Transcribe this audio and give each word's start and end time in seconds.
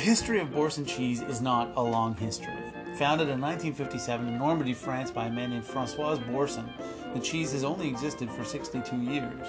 history 0.00 0.40
of 0.40 0.50
Boursin 0.50 0.86
cheese 0.86 1.20
is 1.20 1.42
not 1.42 1.72
a 1.76 1.82
long 1.82 2.16
history. 2.16 2.54
Founded 2.96 3.28
in 3.28 3.38
1957 3.38 4.28
in 4.28 4.38
Normandy, 4.38 4.72
France, 4.72 5.10
by 5.10 5.26
a 5.26 5.30
man 5.30 5.50
named 5.50 5.64
Francois 5.64 6.16
Boursin, 6.16 6.68
the 7.12 7.20
cheese 7.20 7.52
has 7.52 7.64
only 7.64 7.86
existed 7.86 8.30
for 8.30 8.42
62 8.42 8.96
years. 8.96 9.48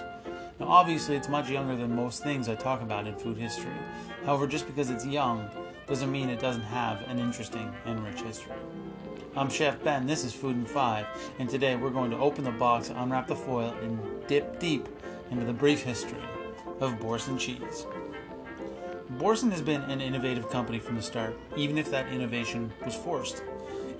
Now, 0.59 0.67
obviously, 0.67 1.15
it's 1.15 1.29
much 1.29 1.49
younger 1.49 1.77
than 1.77 1.95
most 1.95 2.21
things 2.21 2.49
I 2.49 2.55
talk 2.55 2.81
about 2.81 3.07
in 3.07 3.15
food 3.15 3.37
history. 3.37 3.71
However, 4.25 4.45
just 4.45 4.67
because 4.67 4.89
it's 4.89 5.05
young 5.05 5.49
doesn't 5.87 6.11
mean 6.11 6.29
it 6.29 6.41
doesn't 6.41 6.61
have 6.63 7.01
an 7.07 7.17
interesting 7.17 7.73
and 7.85 8.03
rich 8.03 8.21
history. 8.21 8.51
I'm 9.37 9.49
Chef 9.49 9.81
Ben, 9.85 10.05
this 10.05 10.25
is 10.25 10.33
Food 10.33 10.57
in 10.57 10.65
5, 10.65 11.05
and 11.39 11.49
today 11.49 11.77
we're 11.77 11.91
going 11.91 12.11
to 12.11 12.17
open 12.17 12.43
the 12.43 12.51
box, 12.51 12.89
unwrap 12.89 13.27
the 13.27 13.35
foil, 13.37 13.73
and 13.81 13.99
dip 14.27 14.59
deep 14.59 14.89
into 15.31 15.45
the 15.45 15.53
brief 15.53 15.81
history 15.81 16.19
of 16.81 16.99
Boursin 16.99 17.37
cheese. 17.37 17.85
Boursin 19.17 19.51
has 19.51 19.61
been 19.61 19.81
an 19.81 19.99
innovative 19.99 20.49
company 20.49 20.79
from 20.79 20.95
the 20.95 21.01
start, 21.01 21.37
even 21.57 21.77
if 21.77 21.91
that 21.91 22.07
innovation 22.13 22.71
was 22.85 22.95
forced. 22.95 23.39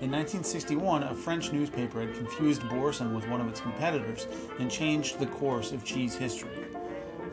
In 0.00 0.10
1961, 0.10 1.02
a 1.02 1.14
French 1.14 1.52
newspaper 1.52 2.00
had 2.00 2.14
confused 2.14 2.66
Boursin 2.70 3.14
with 3.14 3.28
one 3.28 3.38
of 3.40 3.46
its 3.46 3.60
competitors 3.60 4.26
and 4.58 4.70
changed 4.70 5.18
the 5.18 5.26
course 5.26 5.70
of 5.70 5.84
cheese 5.84 6.14
history. 6.14 6.64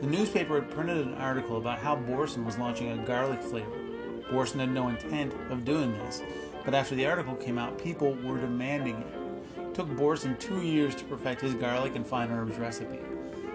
The 0.02 0.06
newspaper 0.06 0.60
had 0.60 0.70
printed 0.70 1.06
an 1.06 1.14
article 1.14 1.56
about 1.56 1.78
how 1.78 1.96
Boursin 1.96 2.44
was 2.44 2.58
launching 2.58 2.90
a 2.90 3.06
garlic 3.06 3.40
flavor. 3.40 3.70
Boursin 4.30 4.60
had 4.60 4.72
no 4.72 4.88
intent 4.88 5.32
of 5.48 5.64
doing 5.64 5.92
this, 5.92 6.22
but 6.66 6.74
after 6.74 6.94
the 6.94 7.06
article 7.06 7.34
came 7.34 7.56
out, 7.58 7.78
people 7.78 8.12
were 8.22 8.38
demanding 8.38 8.96
it. 8.96 9.60
It 9.62 9.74
took 9.74 9.88
Boursin 9.96 10.36
two 10.36 10.60
years 10.60 10.94
to 10.96 11.04
perfect 11.04 11.40
his 11.40 11.54
garlic 11.54 11.96
and 11.96 12.06
fine 12.06 12.30
herbs 12.30 12.58
recipe. 12.58 13.00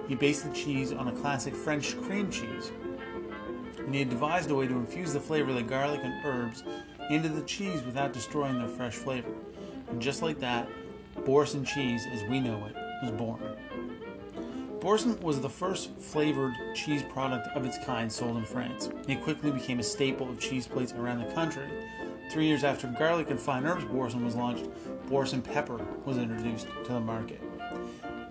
He 0.08 0.16
based 0.16 0.48
the 0.48 0.56
cheese 0.56 0.92
on 0.92 1.10
a 1.10 1.16
classic 1.16 1.56
French 1.56 1.96
cream 2.02 2.32
cheese, 2.32 2.72
and 3.86 3.94
he 3.94 4.00
had 4.00 4.10
devised 4.10 4.50
a 4.50 4.56
way 4.56 4.68
to 4.68 4.76
infuse 4.76 5.14
the 5.14 5.20
flavor 5.20 5.52
of 5.52 5.56
the 5.56 5.64
garlic 5.64 6.02
and 6.04 6.26
herbs 6.26 6.64
into 7.10 7.30
the 7.30 7.44
cheese 7.44 7.84
without 7.84 8.14
destroying 8.14 8.58
their 8.58 8.68
fresh 8.68 8.96
flavor. 8.96 9.32
And 9.90 10.02
just 10.02 10.22
like 10.22 10.40
that, 10.40 10.68
Boursin 11.24 11.64
cheese, 11.64 12.06
as 12.12 12.24
we 12.24 12.40
know 12.40 12.66
it, 12.66 12.76
was 13.04 13.12
born. 13.12 13.42
Boursin 14.82 15.20
was 15.22 15.40
the 15.40 15.50
first 15.50 15.98
flavored 15.98 16.54
cheese 16.76 17.04
product 17.04 17.48
of 17.56 17.66
its 17.66 17.78
kind 17.86 18.12
sold 18.12 18.38
in 18.38 18.46
France. 18.46 18.90
It 19.08 19.24
quickly 19.24 19.52
became 19.52 19.80
a 19.80 19.84
staple 19.84 20.30
of 20.30 20.40
cheese 20.40 20.68
plates 20.68 20.94
around 20.94 21.20
the 21.20 21.34
country. 21.34 21.68
Three 22.32 22.48
years 22.48 22.64
after 22.64 22.88
garlic 22.88 23.30
and 23.30 23.40
fine 23.40 23.66
herbs 23.66 23.86
Boursin 23.86 24.26
was 24.26 24.36
launched, 24.36 24.66
Boursin 25.08 25.42
pepper 25.42 25.80
was 26.06 26.18
introduced 26.18 26.68
to 26.86 26.94
the 26.94 27.00
market. 27.00 27.42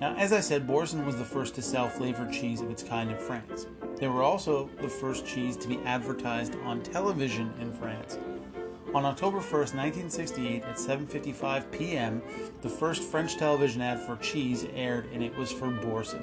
Now, 0.00 0.14
as 0.16 0.32
I 0.32 0.40
said, 0.40 0.66
Boursin 0.66 1.06
was 1.06 1.16
the 1.16 1.24
first 1.24 1.54
to 1.54 1.62
sell 1.62 1.88
flavored 1.88 2.32
cheese 2.32 2.60
of 2.60 2.70
its 2.70 2.82
kind 2.82 3.10
in 3.10 3.16
France. 3.16 3.66
They 4.04 4.10
were 4.10 4.22
also 4.22 4.68
the 4.82 4.88
first 4.90 5.24
cheese 5.24 5.56
to 5.56 5.66
be 5.66 5.78
advertised 5.86 6.56
on 6.56 6.82
television 6.82 7.50
in 7.58 7.72
France. 7.72 8.18
On 8.94 9.02
October 9.06 9.38
1st, 9.38 9.74
1968, 9.74 10.62
at 10.62 10.76
7:55 10.76 11.72
p.m., 11.72 12.20
the 12.60 12.68
first 12.68 13.02
French 13.02 13.38
television 13.38 13.80
ad 13.80 13.98
for 13.98 14.16
cheese 14.16 14.66
aired, 14.74 15.08
and 15.14 15.22
it 15.22 15.34
was 15.38 15.50
for 15.50 15.70
Boursin. 15.70 16.22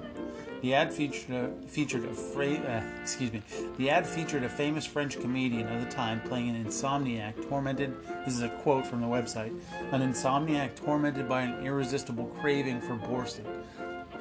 The 0.61 0.75
ad 0.75 0.93
featured 0.93 1.31
a, 1.31 1.67
featured 1.67 2.05
a 2.05 2.13
fra- 2.13 2.53
uh, 2.53 3.01
excuse 3.01 3.33
me. 3.33 3.41
The 3.77 3.89
ad 3.89 4.05
featured 4.05 4.43
a 4.43 4.49
famous 4.49 4.85
French 4.85 5.19
comedian 5.19 5.67
of 5.67 5.83
the 5.83 5.89
time 5.89 6.21
playing 6.21 6.55
an 6.55 6.63
insomniac 6.63 7.49
tormented. 7.49 7.95
This 8.25 8.35
is 8.35 8.43
a 8.43 8.49
quote 8.49 8.85
from 8.85 9.01
the 9.01 9.07
website: 9.07 9.59
"An 9.91 10.01
insomniac 10.01 10.75
tormented 10.75 11.27
by 11.27 11.41
an 11.41 11.66
irresistible 11.66 12.25
craving 12.25 12.79
for 12.79 12.93
Boursin." 12.93 13.47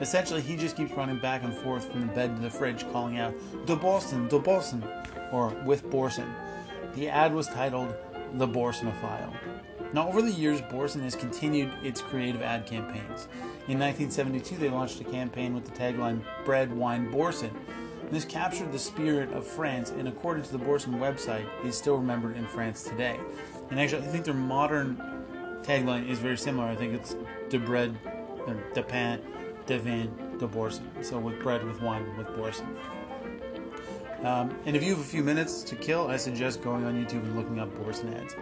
Essentially, 0.00 0.40
he 0.40 0.56
just 0.56 0.76
keeps 0.76 0.92
running 0.92 1.18
back 1.18 1.42
and 1.42 1.54
forth 1.54 1.90
from 1.90 2.00
the 2.00 2.06
bed 2.06 2.34
to 2.34 2.42
the 2.42 2.50
fridge, 2.50 2.90
calling 2.90 3.18
out 3.18 3.34
"De 3.66 3.76
Boursin, 3.76 4.28
De 4.28 4.38
Boursin," 4.38 4.82
or 5.32 5.48
"With 5.64 5.88
Boursin." 5.90 6.32
The 6.94 7.08
ad 7.08 7.34
was 7.34 7.46
titled 7.48 7.94
"The 8.34 8.46
Boursinophile." 8.46 9.32
Now, 9.92 10.08
over 10.08 10.22
the 10.22 10.30
years, 10.30 10.60
Boursin 10.70 11.02
has 11.02 11.14
continued 11.14 11.70
its 11.82 12.00
creative 12.00 12.42
ad 12.42 12.66
campaigns. 12.66 13.28
In 13.68 13.78
1972, 13.78 14.56
they 14.56 14.70
launched 14.70 15.00
a 15.00 15.04
campaign 15.04 15.54
with 15.54 15.64
the 15.64 15.78
tagline 15.78 16.22
"Bread, 16.44 16.72
Wine, 16.72 17.10
Boursin." 17.10 17.50
This 18.10 18.24
captured 18.24 18.72
the 18.72 18.78
spirit 18.78 19.32
of 19.32 19.46
France, 19.46 19.90
and 19.90 20.08
according 20.08 20.44
to 20.44 20.52
the 20.52 20.58
Boursin 20.58 20.94
website, 20.94 21.46
is 21.64 21.76
still 21.76 21.96
remembered 21.96 22.36
in 22.36 22.46
France 22.46 22.82
today. 22.82 23.18
And 23.70 23.78
actually, 23.78 24.02
I 24.02 24.06
think 24.06 24.24
their 24.24 24.34
modern 24.34 24.96
tagline 25.62 26.08
is 26.08 26.18
very 26.18 26.38
similar. 26.38 26.66
I 26.66 26.74
think 26.74 26.94
it's 26.94 27.14
"De 27.50 27.58
bread, 27.58 27.96
de 28.74 28.82
pain, 28.82 29.20
de 29.66 29.78
vin, 29.78 30.10
de 30.38 30.46
Boursin." 30.46 30.88
So 31.02 31.18
with 31.18 31.40
bread, 31.40 31.64
with 31.64 31.80
wine, 31.82 32.16
with 32.16 32.28
Boursin. 32.36 32.66
Um, 34.22 34.54
and 34.66 34.76
if 34.76 34.82
you 34.82 34.90
have 34.90 35.00
a 35.00 35.08
few 35.08 35.22
minutes 35.22 35.62
to 35.62 35.76
kill, 35.76 36.08
I 36.08 36.16
suggest 36.18 36.62
going 36.62 36.84
on 36.84 36.94
YouTube 36.94 37.22
and 37.22 37.36
looking 37.36 37.58
up 37.58 37.74
Boursin 37.76 38.12
ads. 38.14 38.36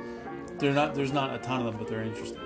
They're 0.59 0.73
not, 0.73 0.95
there's 0.97 1.13
not 1.13 1.35
a 1.35 1.39
ton 1.39 1.61
of 1.61 1.67
them, 1.67 1.77
but 1.79 1.89
they're 1.89 2.03
interesting. 2.03 2.41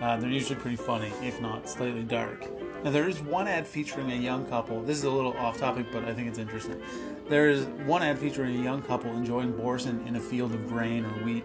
Uh, 0.00 0.18
they're 0.18 0.28
usually 0.28 0.56
pretty 0.56 0.76
funny, 0.76 1.10
if 1.22 1.40
not 1.40 1.68
slightly 1.70 2.02
dark. 2.02 2.44
Now, 2.84 2.90
there 2.90 3.08
is 3.08 3.22
one 3.22 3.48
ad 3.48 3.66
featuring 3.66 4.12
a 4.12 4.14
young 4.14 4.44
couple. 4.44 4.82
This 4.82 4.98
is 4.98 5.04
a 5.04 5.10
little 5.10 5.32
off 5.38 5.56
topic, 5.56 5.86
but 5.90 6.04
I 6.04 6.12
think 6.12 6.28
it's 6.28 6.38
interesting. 6.38 6.80
There 7.30 7.48
is 7.48 7.64
one 7.86 8.02
ad 8.02 8.18
featuring 8.18 8.60
a 8.60 8.62
young 8.62 8.82
couple 8.82 9.10
enjoying 9.12 9.56
Boursin 9.56 10.06
in 10.06 10.16
a 10.16 10.20
field 10.20 10.52
of 10.52 10.68
grain 10.68 11.06
or 11.06 11.24
wheat, 11.24 11.44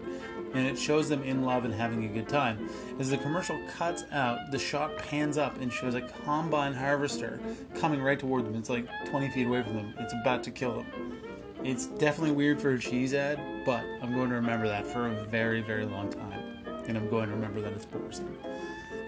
and 0.54 0.66
it 0.66 0.78
shows 0.78 1.08
them 1.08 1.22
in 1.22 1.42
love 1.42 1.64
and 1.64 1.74
having 1.74 2.04
a 2.04 2.08
good 2.08 2.28
time. 2.28 2.68
As 2.98 3.10
the 3.10 3.18
commercial 3.18 3.60
cuts 3.76 4.04
out, 4.12 4.50
the 4.50 4.58
shot 4.58 4.96
pans 4.98 5.38
up 5.38 5.60
and 5.60 5.72
shows 5.72 5.94
a 5.94 6.00
combine 6.00 6.74
harvester 6.74 7.40
coming 7.74 8.02
right 8.02 8.18
toward 8.18 8.44
them. 8.44 8.54
It's 8.54 8.70
like 8.70 8.86
20 9.06 9.30
feet 9.30 9.46
away 9.46 9.62
from 9.62 9.74
them. 9.74 9.94
It's 9.98 10.14
about 10.22 10.42
to 10.44 10.50
kill 10.50 10.76
them. 10.76 11.20
It's 11.64 11.86
definitely 11.86 12.32
weird 12.32 12.60
for 12.60 12.70
a 12.70 12.78
cheese 12.78 13.14
ad, 13.14 13.38
but 13.64 13.84
I'm 14.02 14.14
going 14.14 14.30
to 14.30 14.34
remember 14.34 14.66
that 14.66 14.86
for 14.86 15.06
a 15.06 15.24
very, 15.26 15.60
very 15.60 15.86
long 15.86 16.10
time. 16.10 16.58
And 16.88 16.96
I'm 16.96 17.08
going 17.08 17.28
to 17.28 17.34
remember 17.34 17.60
that 17.60 17.72
it's 17.72 17.86
Boursin. 17.86 18.36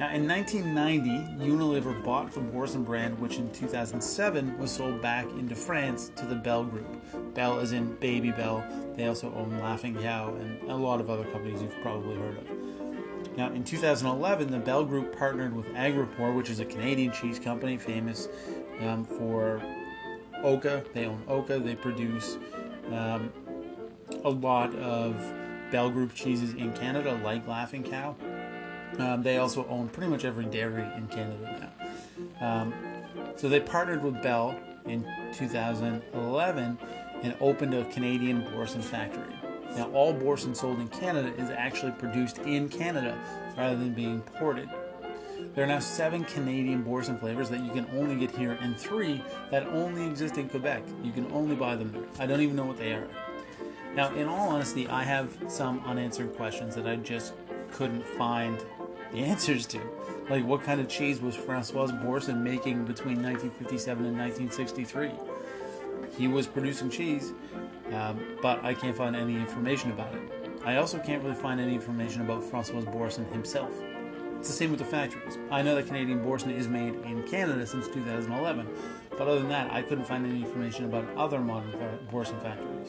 Now, 0.01 0.13
in 0.13 0.27
1990, 0.27 1.45
Unilever 1.45 2.03
bought 2.03 2.33
the 2.33 2.41
Boursin 2.41 2.83
brand, 2.83 3.17
which 3.21 3.37
in 3.37 3.49
2007 3.53 4.59
was 4.59 4.73
sold 4.73 5.01
back 5.01 5.25
into 5.39 5.55
France 5.55 6.11
to 6.17 6.27
the 6.27 6.35
Bel 6.35 6.65
Group. 6.65 7.35
Bel 7.35 7.61
is 7.61 7.71
in 7.71 7.97
Babybel. 7.99 8.97
They 8.97 9.07
also 9.07 9.33
own 9.35 9.57
Laughing 9.61 9.95
Cow 9.95 10.35
and 10.35 10.69
a 10.69 10.75
lot 10.75 11.01
of 11.01 11.11
other 11.11 11.23
companies 11.25 11.63
you've 11.63 11.81
probably 11.81 12.17
heard 12.17 12.39
of. 12.39 13.37
Now, 13.37 13.53
in 13.53 13.63
2011, 13.63 14.51
the 14.51 14.59
Bel 14.59 14.85
Group 14.85 15.17
partnered 15.17 15.55
with 15.55 15.67
Agropur, 15.75 16.35
which 16.35 16.51
is 16.51 16.59
a 16.59 16.65
Canadian 16.65 17.13
cheese 17.13 17.39
company 17.39 17.79
famous 17.79 18.29
um, 18.81 19.05
for 19.05 19.63
Oka. 20.43 20.85
They 20.93 21.07
own 21.07 21.23
Oka. 21.29 21.61
They 21.61 21.77
produce 21.77 22.37
um, 22.93 23.33
a 24.25 24.31
lot 24.31 24.75
of 24.75 25.17
Bel 25.71 25.91
Group 25.91 26.15
cheeses 26.15 26.55
in 26.55 26.73
Canada, 26.73 27.21
like 27.23 27.47
Laughing 27.47 27.85
Cow. 27.85 28.17
Um, 28.99 29.23
they 29.23 29.39
also 29.39 29.67
own 29.69 29.89
pretty 29.89 30.11
much 30.11 30.25
every 30.25 30.45
dairy 30.45 30.85
in 30.97 31.09
Canada 31.09 31.73
now. 32.41 32.63
Um, 32.63 32.75
so 33.37 33.49
they 33.49 33.61
partnered 33.61 34.03
with 34.05 34.23
Bel 34.23 34.59
in 34.87 35.05
2011 35.33 36.79
and 37.23 37.37
opened 37.41 37.75
a 37.75 37.85
Canadian 37.87 38.45
Boursin 38.51 38.83
factory. 38.83 39.35
Now, 39.77 39.91
all 39.91 40.13
Boursin 40.13 40.55
sold 40.55 40.79
in 40.79 40.89
Canada 40.89 41.35
is 41.37 41.51
actually 41.51 41.93
produced 41.93 42.39
in 42.39 42.69
Canada 42.69 43.19
rather 43.57 43.77
than 43.77 43.93
being 43.93 44.15
imported. 44.15 44.69
There 45.55 45.65
are 45.65 45.69
now 45.69 45.81
seven 45.81 46.25
Canadian 46.25 46.83
Boursin 46.83 47.19
flavors 47.19 47.49
that 47.51 47.61
you 47.61 47.71
can 47.73 47.87
only 47.97 48.17
get 48.17 48.35
here, 48.37 48.59
and 48.61 48.77
three 48.77 49.23
that 49.51 49.67
only 49.69 50.07
exist 50.07 50.37
in 50.37 50.49
Quebec. 50.49 50.83
You 51.03 51.13
can 51.13 51.31
only 51.33 51.57
buy 51.57 51.77
them 51.77 51.93
there. 51.93 52.03
I 52.19 52.27
don't 52.27 52.41
even 52.41 52.57
know 52.57 52.65
what 52.65 52.77
they 52.77 52.93
are. 52.93 53.07
Now, 53.95 54.13
in 54.15 54.27
all 54.27 54.49
honesty, 54.51 54.89
I 54.89 55.05
have 55.05 55.37
some 55.49 55.81
unanswered 55.87 56.35
questions 56.37 56.75
that 56.75 56.87
I 56.87 56.97
just 56.97 57.35
couldn't 57.73 58.05
find 58.05 58.59
the 59.15 59.21
answers 59.21 59.65
to. 59.67 59.81
Like, 60.29 60.45
what 60.45 60.63
kind 60.63 60.81
of 60.81 60.89
cheese 60.89 61.21
was 61.21 61.37
Francois 61.37 61.87
Boursin 61.87 62.43
making 62.43 62.85
between 62.85 63.23
1957 63.23 64.05
and 64.05 64.19
1963? 64.19 65.11
He 66.19 66.29
was 66.29 66.47
producing 66.47 66.91
cheese, 66.91 67.33
um, 67.93 68.21
but 68.43 68.65
I 68.65 68.75
can't 68.75 68.97
find 68.97 69.15
any 69.15 69.37
information 69.37 69.93
about 69.93 70.13
it. 70.15 70.23
I 70.65 70.77
also 70.77 70.99
can't 70.99 71.23
really 71.23 71.37
find 71.37 71.61
any 71.61 71.75
information 71.75 72.23
about 72.23 72.43
Francois 72.43 72.81
Boursin 72.81 73.25
himself. 73.27 73.71
It's 74.39 74.49
the 74.49 74.55
same 74.55 74.71
with 74.71 74.81
the 74.81 74.85
factories. 74.85 75.39
I 75.51 75.63
know 75.63 75.75
that 75.77 75.87
Canadian 75.87 76.23
Boursin 76.23 76.51
is 76.51 76.69
made 76.69 76.95
in 77.05 77.23
Canada 77.29 77.67
since 77.67 77.87
2011, 77.89 78.67
but 79.11 79.23
other 79.23 79.39
than 79.39 79.49
that, 79.49 79.73
I 79.73 79.83
couldn't 79.83 80.05
find 80.05 80.27
any 80.27 80.43
information 80.43 80.87
about 80.87 81.07
other 81.17 81.41
modern 81.41 81.99
Boursin 82.11 82.39
factories. 82.41 82.89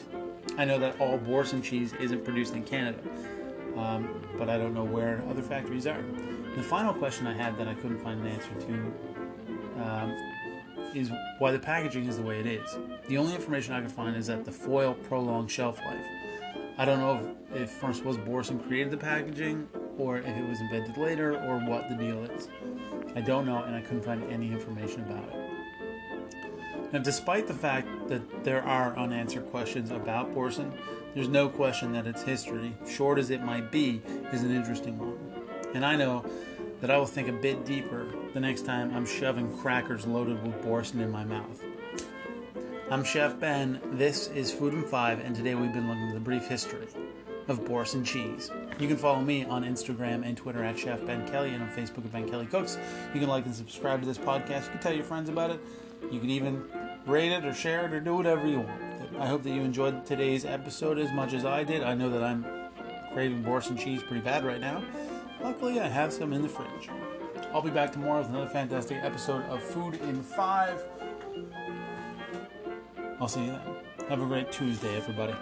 I 0.58 0.64
know 0.64 0.78
that 0.78 1.00
all 1.00 1.18
Boursin 1.18 1.62
cheese 1.62 1.92
isn't 2.00 2.24
produced 2.24 2.54
in 2.54 2.64
Canada, 2.64 2.98
um, 3.76 4.22
but 4.38 4.48
I 4.48 4.56
don't 4.56 4.74
know 4.74 4.84
where 4.84 5.22
other 5.28 5.42
factories 5.42 5.86
are. 5.86 6.02
The 6.56 6.62
final 6.62 6.94
question 6.94 7.26
I 7.26 7.34
had 7.34 7.58
that 7.58 7.68
I 7.68 7.74
couldn't 7.74 7.98
find 7.98 8.20
an 8.20 8.26
answer 8.26 8.54
to 8.66 9.82
um, 9.82 10.16
is 10.94 11.10
why 11.38 11.50
the 11.50 11.58
packaging 11.58 12.06
is 12.06 12.16
the 12.16 12.22
way 12.22 12.40
it 12.40 12.46
is. 12.46 12.78
The 13.08 13.18
only 13.18 13.34
information 13.34 13.74
I 13.74 13.80
could 13.80 13.92
find 13.92 14.16
is 14.16 14.26
that 14.28 14.44
the 14.44 14.52
foil 14.52 14.94
prolonged 14.94 15.50
shelf 15.50 15.78
life. 15.84 16.06
I 16.78 16.84
don't 16.84 17.00
know 17.00 17.34
if, 17.52 17.62
if 17.62 17.70
Francois 17.70 18.16
Boursin 18.16 18.58
created 18.60 18.90
the 18.90 18.96
packaging 18.96 19.68
or 19.98 20.18
if 20.18 20.26
it 20.26 20.48
was 20.48 20.60
invented 20.60 20.96
later 20.96 21.38
or 21.44 21.58
what 21.58 21.88
the 21.88 21.94
deal 21.94 22.24
is. 22.24 22.48
I 23.14 23.20
don't 23.20 23.46
know 23.46 23.62
and 23.62 23.74
I 23.74 23.80
couldn't 23.80 24.02
find 24.02 24.22
any 24.30 24.52
information 24.52 25.02
about 25.02 25.28
it. 25.28 25.55
Now, 26.92 27.00
despite 27.00 27.46
the 27.48 27.54
fact 27.54 27.88
that 28.08 28.44
there 28.44 28.62
are 28.62 28.96
unanswered 28.96 29.46
questions 29.50 29.90
about 29.90 30.32
Boursin, 30.32 30.72
there's 31.14 31.28
no 31.28 31.48
question 31.48 31.92
that 31.92 32.06
its 32.06 32.22
history, 32.22 32.74
short 32.88 33.18
as 33.18 33.30
it 33.30 33.42
might 33.42 33.72
be, 33.72 34.00
is 34.32 34.42
an 34.42 34.54
interesting 34.54 34.98
one. 34.98 35.18
And 35.74 35.84
I 35.84 35.96
know 35.96 36.24
that 36.80 36.90
I 36.90 36.96
will 36.96 37.06
think 37.06 37.28
a 37.28 37.32
bit 37.32 37.64
deeper 37.64 38.06
the 38.34 38.40
next 38.40 38.64
time 38.66 38.94
I'm 38.94 39.04
shoving 39.06 39.56
crackers 39.58 40.06
loaded 40.06 40.42
with 40.46 40.62
Boursin 40.62 41.00
in 41.00 41.10
my 41.10 41.24
mouth. 41.24 41.62
I'm 42.88 43.02
Chef 43.02 43.40
Ben, 43.40 43.80
this 43.92 44.28
is 44.28 44.52
Food 44.52 44.72
in 44.72 44.84
Five, 44.84 45.18
and 45.18 45.34
today 45.34 45.56
we've 45.56 45.72
been 45.72 45.88
looking 45.88 46.06
at 46.06 46.14
the 46.14 46.20
brief 46.20 46.46
history 46.46 46.86
of 47.48 47.64
Boursin 47.64 48.04
cheese. 48.04 48.50
You 48.78 48.86
can 48.86 48.96
follow 48.96 49.20
me 49.20 49.44
on 49.44 49.64
Instagram 49.64 50.24
and 50.24 50.36
Twitter 50.36 50.62
at 50.62 50.78
Chef 50.78 51.04
Ben 51.04 51.26
Kelly 51.28 51.50
and 51.50 51.62
on 51.62 51.70
Facebook 51.70 52.04
at 52.04 52.12
Ben 52.12 52.28
Kelly 52.28 52.46
Cooks. 52.46 52.78
You 53.12 53.18
can 53.18 53.28
like 53.28 53.44
and 53.44 53.54
subscribe 53.54 54.00
to 54.00 54.06
this 54.06 54.18
podcast. 54.18 54.64
You 54.64 54.70
can 54.70 54.80
tell 54.80 54.92
your 54.92 55.04
friends 55.04 55.28
about 55.28 55.50
it. 55.50 55.60
You 56.02 56.20
can 56.20 56.30
even 56.30 56.64
rate 57.06 57.32
it 57.32 57.44
or 57.44 57.54
share 57.54 57.86
it 57.86 57.92
or 57.92 58.00
do 58.00 58.16
whatever 58.16 58.46
you 58.46 58.60
want. 58.60 58.82
I 59.18 59.26
hope 59.26 59.42
that 59.44 59.50
you 59.50 59.62
enjoyed 59.62 60.04
today's 60.04 60.44
episode 60.44 60.98
as 60.98 61.10
much 61.12 61.32
as 61.32 61.44
I 61.44 61.64
did. 61.64 61.82
I 61.82 61.94
know 61.94 62.10
that 62.10 62.22
I'm 62.22 62.44
craving 63.12 63.42
Boursin 63.42 63.76
cheese 63.76 64.02
pretty 64.02 64.22
bad 64.22 64.44
right 64.44 64.60
now. 64.60 64.84
Luckily, 65.42 65.80
I 65.80 65.88
have 65.88 66.12
some 66.12 66.32
in 66.32 66.42
the 66.42 66.48
fridge. 66.48 66.90
I'll 67.52 67.62
be 67.62 67.70
back 67.70 67.92
tomorrow 67.92 68.18
with 68.18 68.28
another 68.28 68.48
fantastic 68.48 68.98
episode 69.02 69.44
of 69.46 69.62
Food 69.62 69.94
in 70.02 70.22
Five. 70.22 70.84
I'll 73.20 73.28
see 73.28 73.44
you 73.44 73.52
then. 73.52 74.08
Have 74.08 74.20
a 74.20 74.26
great 74.26 74.52
Tuesday, 74.52 74.96
everybody. 74.96 75.34